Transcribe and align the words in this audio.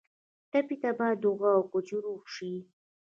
ټپي 0.51 0.75
ته 0.81 0.89
باید 0.99 1.17
دعا 1.23 1.53
کوو 1.69 1.79
چې 1.87 1.95
روغ 2.03 2.21
شي. 2.35 2.53